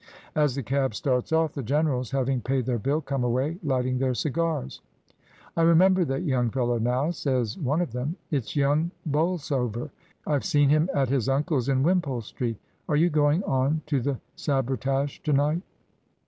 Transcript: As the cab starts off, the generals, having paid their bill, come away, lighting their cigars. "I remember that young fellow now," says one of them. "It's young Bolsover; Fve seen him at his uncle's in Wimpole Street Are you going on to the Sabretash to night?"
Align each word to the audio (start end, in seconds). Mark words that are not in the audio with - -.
As 0.35 0.55
the 0.55 0.63
cab 0.63 0.95
starts 0.95 1.31
off, 1.31 1.53
the 1.53 1.61
generals, 1.61 2.09
having 2.09 2.41
paid 2.41 2.65
their 2.65 2.79
bill, 2.79 3.01
come 3.01 3.23
away, 3.23 3.59
lighting 3.63 3.99
their 3.99 4.15
cigars. 4.15 4.81
"I 5.55 5.61
remember 5.61 6.03
that 6.05 6.23
young 6.23 6.49
fellow 6.49 6.79
now," 6.79 7.11
says 7.11 7.55
one 7.59 7.81
of 7.81 7.91
them. 7.91 8.15
"It's 8.31 8.55
young 8.55 8.89
Bolsover; 9.05 9.91
Fve 10.25 10.43
seen 10.43 10.69
him 10.69 10.89
at 10.95 11.09
his 11.09 11.29
uncle's 11.29 11.69
in 11.69 11.83
Wimpole 11.83 12.21
Street 12.21 12.57
Are 12.89 12.95
you 12.95 13.11
going 13.11 13.43
on 13.43 13.83
to 13.85 14.01
the 14.01 14.19
Sabretash 14.35 15.21
to 15.21 15.33
night?" 15.33 15.61